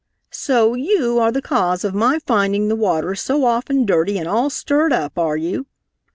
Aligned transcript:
"So 0.31 0.73
you 0.73 1.19
are 1.19 1.31
the 1.31 1.43
cause 1.43 1.83
of 1.83 1.93
my 1.93 2.17
finding 2.17 2.69
the 2.69 2.75
water 2.75 3.13
so 3.13 3.45
often 3.45 3.85
dirty 3.85 4.17
and 4.17 4.27
all 4.27 4.49
stirred 4.49 4.91
up, 4.91 5.15
are 5.19 5.37
you? 5.37 5.67